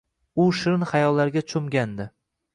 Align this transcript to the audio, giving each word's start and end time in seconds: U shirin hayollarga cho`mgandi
U 0.43 0.47
shirin 0.59 0.85
hayollarga 0.93 1.45
cho`mgandi 1.55 2.09